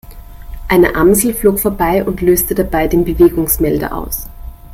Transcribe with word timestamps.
Eine 0.67 0.95
Amsel 0.95 1.31
flog 1.31 1.59
vorbei 1.59 2.03
und 2.03 2.21
löste 2.21 2.55
dabei 2.55 2.87
den 2.87 3.05
Bewegungsmelder 3.05 3.95
aus. 3.95 4.27